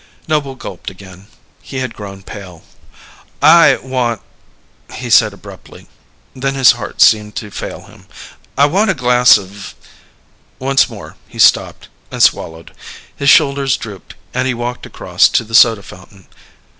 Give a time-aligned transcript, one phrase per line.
[0.27, 1.27] Noble gulped again.
[1.61, 2.63] He had grown pale.
[3.39, 4.21] "I want"
[4.99, 5.85] he said abruptly,
[6.35, 8.07] then his heart seemed to fail him.
[8.57, 9.75] "I want a glass of"
[10.57, 12.73] Once more he stopped and swallowed.
[13.15, 16.25] His shoulders drooped, and he walked across to the soda fountain.